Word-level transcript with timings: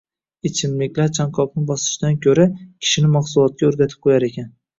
ichimliklar 0.49 1.11
chanqoqni 1.17 1.65
bosishdan 1.73 2.17
ko‘ra 2.25 2.47
kishini 2.63 3.13
mahsulotga 3.19 3.71
o‘rgatib 3.71 4.03
qo‘yar 4.09 4.29
ekan 4.31 4.51